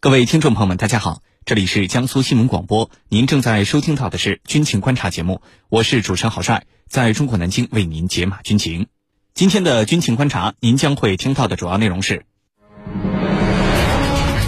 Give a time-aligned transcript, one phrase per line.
[0.00, 8.86] 各位听众朋友们，大家好，这里是江苏新闻广播，您正在收听到的是军情观察节目，我是主持人郝帅，在中国南京为您解码军情。
[9.34, 12.24] 今天的军情观察，您将会听到的主要内容是：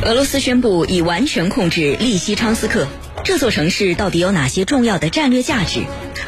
[0.04, 2.86] 俄罗斯宣布已完全控制利西昌斯克，
[3.24, 5.82] 这座城市到底有哪些重要的战略价值？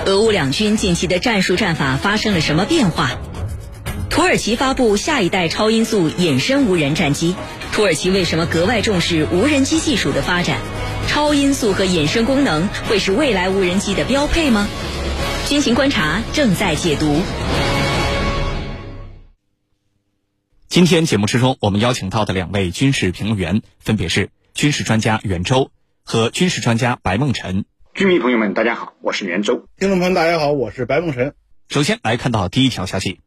[0.05, 3.13] 俄乌两军近期的战术战法发生了什么变化？
[4.11, 7.37] 土耳其发布下一代超音速隐身无人战机。
[7.73, 10.61] 土耳其为什么格外重视无人机技术的发展？
[11.09, 14.69] 超音速和隐身功能会是未来无人机的标配吗？
[15.49, 17.23] 军情观察正在解读。
[20.69, 25.71] 今天节目之中，我们邀请到的两位军事评论员分别是军事专家袁周
[26.05, 27.65] 和军事专家白梦辰。
[27.95, 29.67] 军迷朋友们，大家好，我是袁周。
[29.79, 31.33] 听众朋友们，大家好，我是白梦辰。
[31.71, 33.21] 首先来看到第一条消息，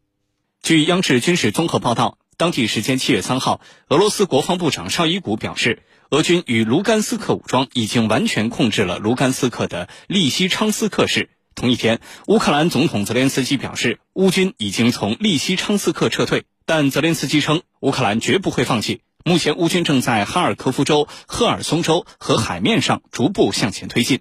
[0.61, 2.19] 据央视军事综合报道。
[2.37, 11.29] 当地时间七月三号，俄罗斯国防部长绍伊古表示，俄军与卢甘斯克武装已经完全控制了卢甘斯克的利西昌斯克市。
[11.55, 18.99] 同一天，乌克兰总统泽连斯基表示，乌军已经从利西昌斯克撤退，但泽连斯基称，乌克兰绝不会放弃。
[19.23, 24.19] 目前，乌军正在哈尔科夫州、赫尔松州和海面上逐步向前推进。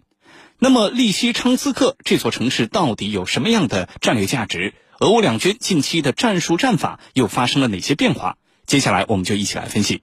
[0.61, 4.73] 那么，利西昌斯克这座城市到底有什么样的战略价值？
[5.05, 8.39] 俄乌两军近期的战术战法又发生了哪些变化？
[8.65, 10.01] 接下来我们就一起来分析。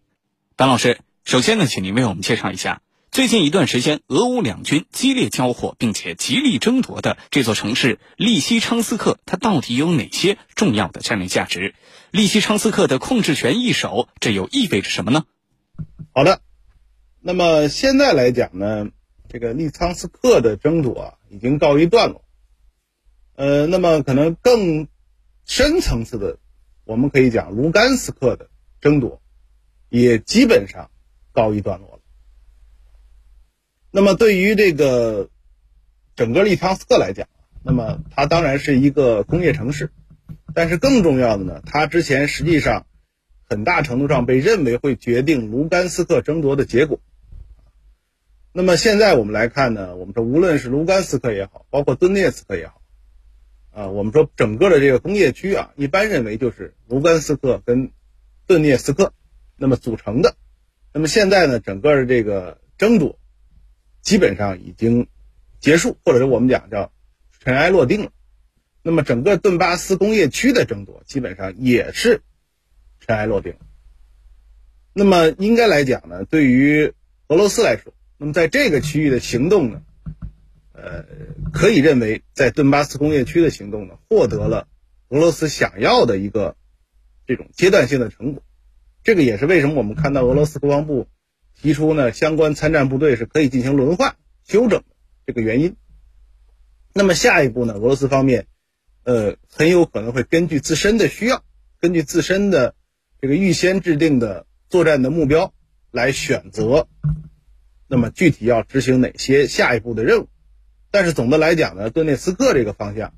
[0.56, 11.74] 白老师，首先呢，请您为我们介绍一下最近一段时间俄乌两军激烈交火并且极力争夺的这座城市利西昌斯克，它到底有哪些重要的战略价值？
[12.12, 15.24] 利西昌斯克的控制权一手，这又意味着什么呢？
[16.14, 16.42] 好的，
[17.22, 18.90] 那么现在来讲呢，
[19.30, 22.24] 这个利昌斯克的争夺，已经告一段落。
[23.34, 24.88] 呃，那么可能更
[25.46, 26.38] 深层次的，
[26.86, 29.22] 我们可以讲卢甘斯克的争夺，
[29.90, 30.90] 也基本上
[31.32, 32.00] 告一段落了。
[33.92, 35.30] 那么对于这个
[36.16, 37.28] 整个利昌斯克来讲，
[37.64, 39.92] 那么它当然是一个工业城市，
[40.54, 42.86] 但是更重要的呢，它之前实际上
[43.50, 47.00] 很大程度上被认为会决定卢甘斯克争夺的结果。
[48.54, 52.81] 那么现在我们来看呢，我们说无论是卢甘斯克也好，包括顿涅茨克也好。
[53.72, 57.92] 啊，我们说整个的这个工业区啊，一般认为就是卢甘斯克跟
[58.46, 59.14] 顿涅斯克
[59.56, 60.36] 那么组成的。
[60.94, 63.18] 那么现在呢，整个的这个争夺
[64.02, 65.08] 基本上已经
[65.60, 66.92] 结束，或者是我们讲叫
[67.40, 68.12] 尘埃落定了。
[68.84, 72.24] 那么整个顿巴斯工业区的争夺基本上也是
[73.00, 73.56] 尘埃落定。
[74.94, 76.92] 那么应该来讲呢，对于
[77.28, 79.82] 俄罗斯来说，那么在这个区域的行动呢？
[80.84, 81.06] 呃，
[81.54, 84.68] 可以认为，在顿巴斯工业区的行动呢，获得了
[85.10, 86.56] 俄罗斯想要的一个
[87.28, 88.42] 这种阶段性的成果。
[89.04, 91.08] 这个也是为什么我们看到俄罗斯国防部
[91.56, 94.86] 提出呢，相关参战部队是可以进行轮换、休整的
[95.28, 95.76] 这个原因。
[96.94, 98.48] 那么下一步呢，俄罗斯方面，
[99.04, 101.44] 呃，很有可能会根据自身的需要，
[101.80, 102.74] 根据自身的
[103.22, 105.54] 这个预先制定的作战的目标
[105.92, 106.88] 来选择，
[107.88, 110.28] 那么具体要执行哪些下一步的任务。
[110.92, 113.14] 但是总的来讲呢，顿涅茨克这个方向，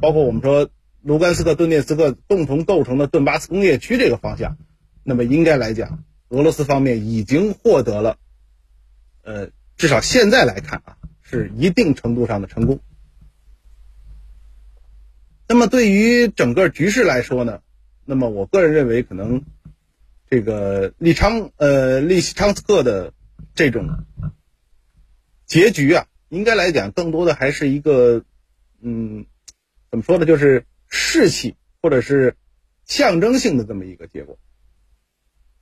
[0.00, 0.70] 包括我们说
[1.02, 4.56] 卢甘斯克、顿涅茨克共同构成的顿巴斯工业区这个方向，
[5.02, 8.16] 那么应该来讲，俄罗斯方面已经获得了，
[9.24, 12.78] 呃，至少现在来看啊，是一定程度上的成功。
[15.48, 17.60] 那么对于整个局势来说呢，
[18.04, 19.42] 那么我个人认为，可能
[20.30, 23.12] 这个利昌呃利西昌斯克的
[23.54, 24.04] 这种
[25.44, 26.06] 结局啊。
[26.28, 28.24] 应该来讲，更多的还是一个，
[28.80, 29.26] 嗯，
[29.90, 30.26] 怎么说呢？
[30.26, 32.36] 就是士气或者是
[32.84, 34.38] 象征性的这么一个结果。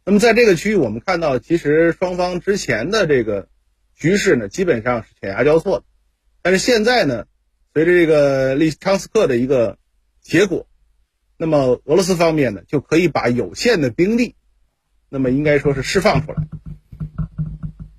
[0.04, 3.48] 那么在这个区域，我们看到，其实双方之前的这个
[3.94, 5.84] 局势呢，基本上是犬牙交错的。
[6.42, 7.26] 但是现在呢，
[7.72, 9.78] 随着这个利昌斯克的一个
[10.20, 10.66] 结果，
[11.36, 14.34] 那么俄罗斯方面呢，就可以把有限的兵力，
[15.08, 16.46] 那么应该说是释放出来，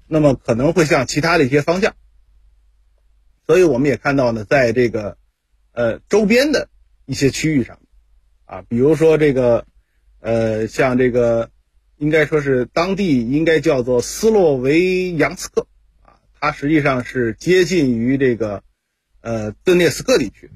[0.07, 1.95] 那么可能会向其他的一些方向。
[3.47, 5.17] 所以我们也看到呢，在这个，
[5.71, 6.69] 呃，周边的
[7.05, 7.79] 一些区域上，
[8.45, 9.65] 啊，比如说这个，
[10.19, 11.51] 呃，像这个，
[11.97, 15.67] 应该说是当地应该叫做斯洛维扬斯克，
[16.01, 18.63] 啊，它实际上是接近于这个，
[19.21, 20.49] 呃，顿涅斯克地区，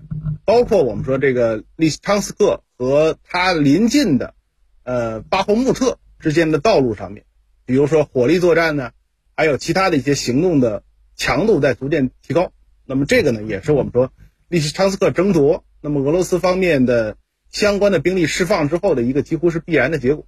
[0.44, 4.34] 包括我们说这个利昌斯克和它临近的，
[4.82, 7.26] 呃，巴霍穆特之间的道路上面，
[7.66, 8.94] 比如说火力作战呢，
[9.36, 10.82] 还有其他的一些行动的
[11.16, 12.52] 强度在逐渐提高。
[12.90, 14.12] 那么这个呢，也是我们说
[14.48, 17.18] 利西昌斯克争夺，那么俄罗斯方面的
[17.52, 20.26] 相关的兵力释放之后的一个几乎是必然的结果。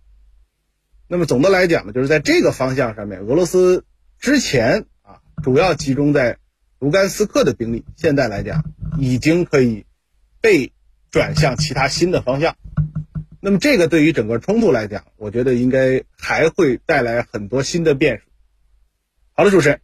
[1.08, 3.84] 那么总的来讲呢，就是在这个方向上面，俄罗斯
[4.20, 6.38] 之前啊主要集中在
[6.78, 8.64] 卢甘斯克的兵力，现在来讲
[9.00, 9.88] 已经可以
[10.40, 10.72] 被
[11.10, 12.56] 转向其他新的方向。
[13.40, 18.24] 那么这个对于整个冲突来讲，我觉得应该还会带来很多新的变数。
[19.34, 19.82] 好的，主持人。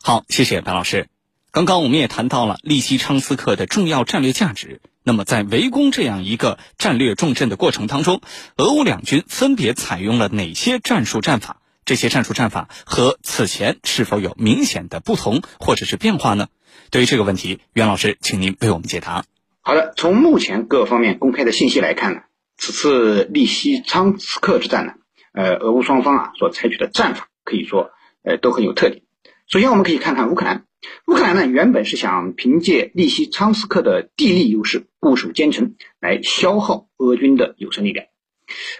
[0.00, 1.08] 好，谢谢白老师。
[1.54, 4.80] 刚刚我们也谈到了利西昌斯克的重要战略价值。
[5.04, 8.22] 那么，在围攻这样一个战略重镇的过程当中，
[8.56, 11.58] 俄乌两军分别采用了哪些战术战法？
[11.84, 16.48] 这些战术战法和此前是否有明显的不同或者是变化呢？
[16.90, 19.24] 对于这个问题，袁老师，请您为我们解答。
[19.60, 22.20] 好的，从目前各方面公开的信息来看呢，
[22.56, 24.94] 此次利西昌斯克之战呢，
[25.32, 27.92] 呃，俄乌双方啊所采取的战法可以说
[28.24, 29.02] 呃都很有特点。
[29.46, 30.64] 首先，我们可以看看乌克兰。
[31.06, 38.06] 乌克兰呢，原本是想凭借利西昌斯克的地利优势，固守坚城，来消耗俄军的有生力量。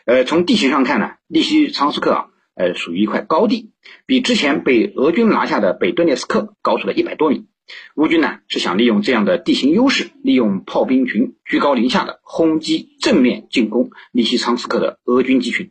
[0.04, 3.70] 呃，从地形上看呢，利西昌斯克啊，呃，属于一块高地，
[4.06, 7.46] 比之前被俄军拿下的北顿涅斯克高出了一百多米。
[7.94, 15.70] 乌军呢，是想利用这样的地形优势，利用炮兵群居高临下的轰击正面进攻利西昌斯克的俄军机群。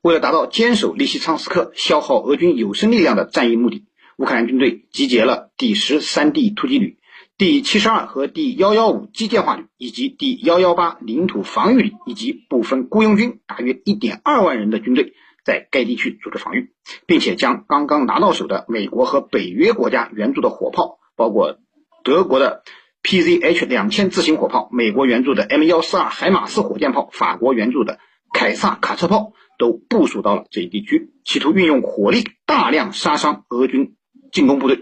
[0.00, 3.84] 为了达到坚守利西昌斯克、消耗俄军有生力量的战役目的。
[4.18, 6.98] 乌克兰军队集结了第十三 D 突击旅、
[7.36, 15.12] 第七十二和第幺幺五机械化旅，以及第幺幺八领土防御旅，以及部分雇佣军，大约一点二万人的军队，
[15.44, 16.72] 在该地区组织防御，
[17.06, 21.58] 并且将刚刚拿到手的美国和北约国家援助的火炮，包括
[22.02, 22.64] 德国的
[23.04, 28.00] PZH 两千自行火炮、美国援助的 M 幺四二海马斯火箭炮、法国援助的
[28.32, 33.94] 凯撒卡车炮，都部署到了这一地区，企图运用火力大量杀伤俄军。
[34.32, 34.80] 进攻部队，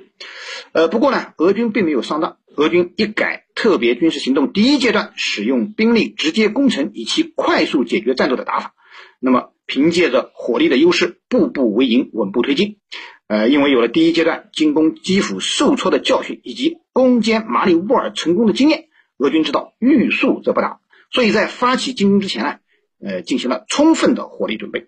[0.73, 2.39] 呃，不过呢，俄军并没有上当。
[2.57, 8.75] 俄军一改特别军事行动第一阶段使用兵力直接攻城，以其快速解决战斗的打法，
[9.21, 12.79] 那么凭借着火力的优势，步步为营，稳步推进。
[13.27, 18.87] 呃，因为有了第一阶段进攻基辅受挫的教训，以及攻坚马里乌波尔成功的经验，
[19.19, 22.57] 俄军知道欲速则不达，所以在发起进攻之前呢，
[23.05, 24.87] 呃，进行了充分的火力准备。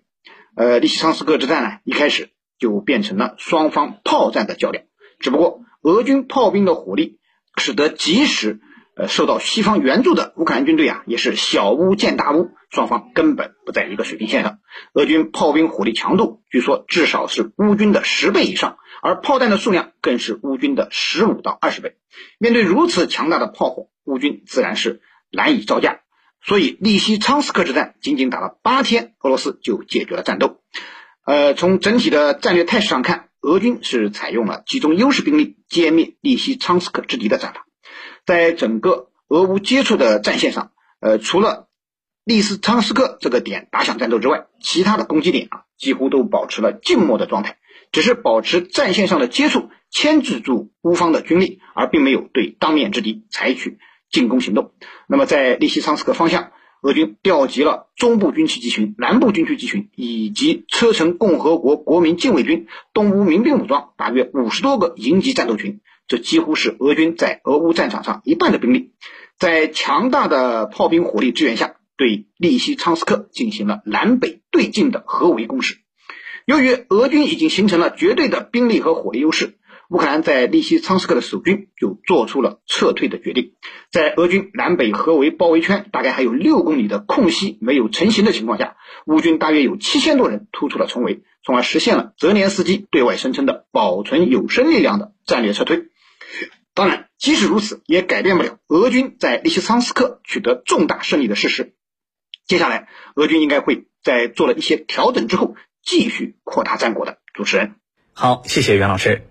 [0.55, 2.29] 呃，利西昌斯克之战呢，一开始。
[2.59, 4.83] 就变成了双方炮战的较量，
[5.19, 7.17] 只不过俄军炮兵的火力，
[7.57, 8.59] 使得即使
[8.95, 14.59] 呃受到西方援助的乌克兰军队啊，也是小巫见大巫，双方根本不在一个水平线上。
[14.93, 21.95] 俄军炮兵火力强度据说至少是乌军的十倍以上，而炮弹的数量更是乌军的十五到二十倍。
[22.37, 25.01] 面对如此强大的炮火，乌军自然是
[25.31, 26.01] 难以招架。
[26.41, 30.61] 所以利西昌斯克之战仅仅打了八天，俄罗斯就解决了战斗。
[31.29, 37.67] 呃，从整体的战略态势上看，俄军是采用了集中优势兵力歼灭利西昌斯克之敌的战法。
[38.25, 41.67] 在整个俄乌接触的战线上，呃，除了
[42.23, 47.57] 利斯昌斯克这个点打响战斗之外，其他的攻击点啊，几乎都保持了静默的状态，
[47.91, 53.77] 只是保持战线上的接触，牵制住乌方的军力，而并没有对当面之敌采取
[54.09, 54.71] 进攻行动。
[55.07, 56.49] 那么，在利西昌斯克方向。
[56.81, 65.81] 俄军调集了中部军区集群、南部军区集群以及车臣共和国国民禁卫军、东乌民兵武装，大约五十多个营级战斗群。
[66.07, 68.93] 这几乎是俄军在俄乌战场上一半的兵力，
[69.37, 75.79] 在强大的炮兵火力支援下，对利西昌斯克进行了南北对进的合围攻势。
[76.45, 79.58] 由于俄军已经形成了绝对的兵力和火力优势。
[79.89, 83.53] 乌克兰在利西昌斯克的守军就做出了撤退的决定，
[83.91, 88.77] 在俄军南北合围包围圈大概还有六公里的空隙没有成型的情况下，
[89.07, 95.87] 乌军大约有七千多人突出了重围，从而实现了泽连斯基对外声称的保存有生力量的战略撤退。
[96.75, 101.73] 当然，即使如此，也改变不了俄军在利西昌斯克取得重大胜利的事实。
[102.45, 107.17] 接下来，俄军应该会在做了一些调整之后，继续扩大战果的。
[107.33, 107.73] 主持人，
[108.13, 109.28] 好，谢谢袁老师。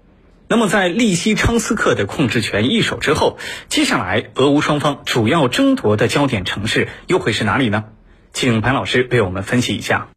[0.50, 3.38] 那么，在利西昌斯克的控制权易手之后，
[3.68, 7.84] 接下来俄乌双方主要争夺的焦点城市又会是哪里呢？
[8.32, 10.08] 请潘老师为我们分析一下。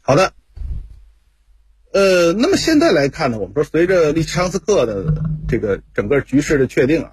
[0.00, 0.32] 好的，
[1.92, 5.12] 呃，那么现在来看呢，我们说随着利西昌斯克的
[5.48, 7.12] 这个整个局势的确定啊，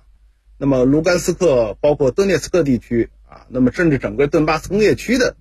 [0.59, 5.35] 那么卢甘斯克包括顿涅茨克地区啊，那么甚至整个顿巴斯工业区的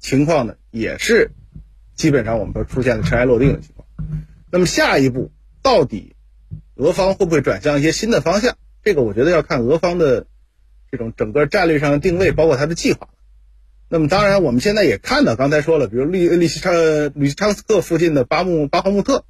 [0.00, 1.30] 情况呢，也是
[1.94, 3.86] 基本上我们说出现了尘埃落定的情况。
[4.50, 5.30] 那么下一步。
[5.62, 6.14] 到底
[6.74, 8.56] 俄方会不会转向一些新的方向？
[8.82, 10.26] 这个我觉得要看俄方的
[10.90, 13.08] 这种整个战略上的定位，包括他的计划。
[13.88, 16.72] 那么当然，我们现在也看到，刚才说了，比如利利西昌
[17.14, 19.24] 利西昌斯克附近的巴木巴赫穆特。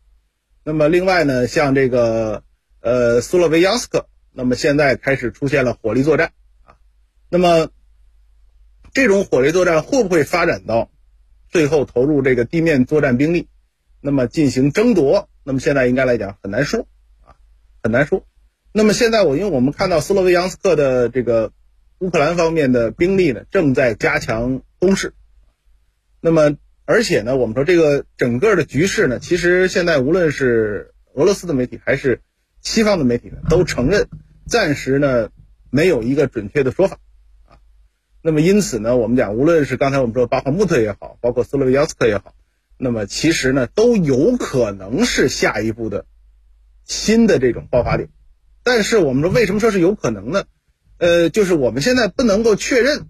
[0.62, 2.44] 那么另外呢，像这个
[2.80, 6.32] 呃苏洛维扬斯克，那么现在开始出现了火力作战
[6.62, 6.76] 啊。
[7.30, 7.70] 那么
[8.92, 10.90] 这种火力作战会不会发展到
[11.48, 13.48] 最后投入这个地面作战兵力，
[14.02, 16.86] 那么进行争夺，那么现在应该来讲很难说
[17.24, 17.36] 啊，
[17.82, 18.26] 很难说。
[18.72, 21.52] 那么现在我因为我们看到斯洛维扬斯克的这个
[21.98, 25.12] 乌克兰方面的兵力呢，正在加强攻势。
[26.20, 32.20] 那么而且呢，我们说这个整个的局势呢，其实现在无论是俄罗斯的媒体还是
[32.60, 34.08] 西方的媒体呢，都承认
[34.46, 35.30] 暂时呢
[35.70, 36.98] 没有一个准确的说法
[37.46, 37.58] 啊。
[38.22, 42.34] 那么因此呢，我们讲无论是刚才我们说巴赫穆特也好，包括斯洛维扬斯克也好，
[42.82, 46.06] 那么其实呢都有可能是下一步的
[46.84, 48.08] 新的这种爆发点。
[48.62, 50.44] 但是我们说为什么说是有可能呢？
[50.98, 53.06] 呃，就是我们现在不能够确认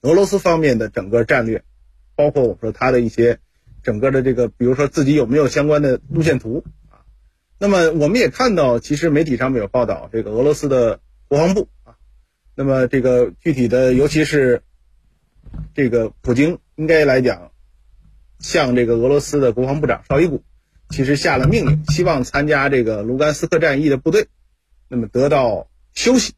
[0.00, 1.62] 俄罗斯方面的整个战略，
[2.16, 3.38] 包括我们说他的一些
[3.84, 7.06] 整个的这个，比如说自己有没有相关的路线图啊。
[7.58, 10.98] 那么我们也看到，其实媒体上面有报道，这个俄罗斯的
[11.28, 11.94] 国防部啊，
[12.56, 14.62] 那么这个具体的，尤其是
[15.74, 17.51] 这个普京，应该来讲，
[18.42, 20.42] 向这个俄罗斯的国防部长绍伊古。
[20.90, 24.28] 其实下了命令，希望参加这个卢甘斯克战役的部队，
[24.88, 26.34] 那么得到休息。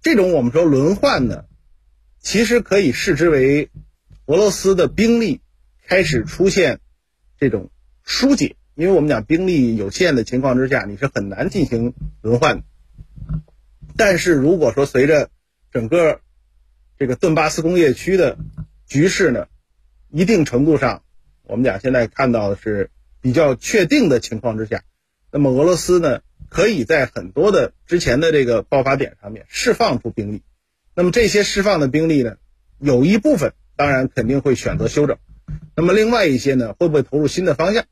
[0.00, 1.44] 这种我们说轮换呢，
[2.18, 3.70] 其实可以视之为
[4.26, 5.40] 俄罗斯的兵力
[5.86, 6.80] 开始出现
[7.38, 7.70] 这种
[8.02, 12.64] 疏解，因为我们讲兵力有限的情况之下，你是很难进行轮换的。
[13.96, 15.30] 但是如果说随着
[15.70, 16.20] 整个
[16.98, 18.38] 这个顿巴斯工业区的
[18.88, 19.46] 局势呢，
[20.12, 21.02] 一定程度上，
[21.42, 22.90] 我们讲现在看到的是。
[23.24, 24.82] 比较确定的情况之下，
[25.30, 30.42] 那么俄罗斯呢，可以在很多的之前的这个爆发点上面释放出兵力。
[30.96, 32.34] 那么这些释放的兵力呢，
[32.80, 35.18] 有一部分当然肯定会选择休整，
[35.76, 37.84] 那么另外一些呢，会不会投入新的方向，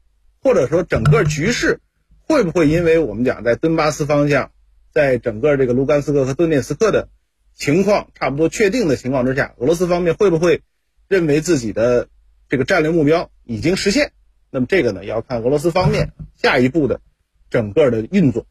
[0.43, 1.79] 或者说整个局势
[2.27, 4.51] 会不会因为我们讲在顿巴斯方向，
[4.93, 7.09] 在整个这个卢甘斯克和顿涅斯克的
[7.55, 10.63] 情况差不多确定的情况之下，俄罗斯方面会不会
[11.11, 12.07] 认为自己的
[12.49, 14.13] 这个战略目标已经实现？
[14.49, 17.01] 那么这个呢，要看俄罗斯方面下一步的
[17.51, 18.47] 整个的运作，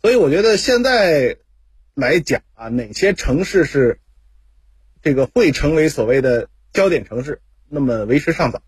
[0.00, 1.36] 所以我觉得现在
[1.94, 3.98] 来讲啊，哪些城市是
[5.02, 8.62] 这个会成为所谓的焦点城市，那么为时尚早。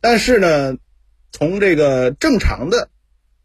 [0.00, 0.78] 但是呢，
[1.30, 2.88] 从这个正常的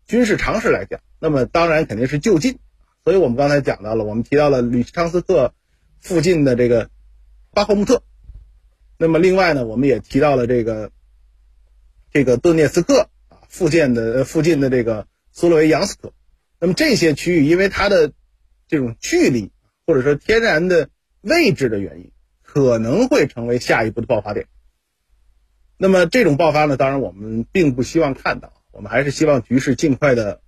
[0.07, 2.59] 军事常识来讲，那么当然肯定是就近。
[3.03, 5.53] 所以我们刚才讲到了，我们提到了吕昌斯克
[6.00, 6.89] 附近的这个
[7.51, 8.03] 巴赫穆特，
[9.00, 10.91] 那么另外呢，我们也提到了这个。
[12.12, 16.12] 这个顿涅茨克啊附近的附近的这个苏洛维扬斯克，
[16.60, 18.13] 那么这些区域因为它的
[18.68, 19.51] 这种距离
[19.86, 20.89] 或者说天然的
[21.22, 24.48] 位置的原因，可能会成为下一步的爆发点。
[25.77, 30.41] 那么这种爆发呢，当然我们并不希望看到，我们还是希望局势尽快的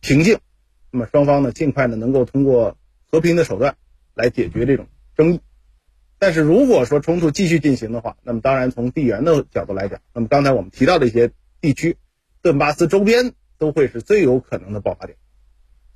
[0.00, 0.40] 平静，
[0.90, 2.76] 那么双方呢尽快的能够通过
[3.08, 3.76] 和平的手段
[4.14, 5.40] 来解决这种争议。
[6.24, 11.98] 但是如果说冲突继续进行的话，那么当然从地缘的角度来讲，那么刚才我们提到的一些地区，
[12.40, 15.18] 顿巴斯周边都会是最有可能的爆发点。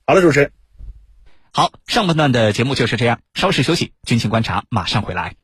[0.07, 0.53] 好了，主持人，
[1.51, 5.37] 好，上半段的节目就是这样，稍事休息，军情观察马上回来。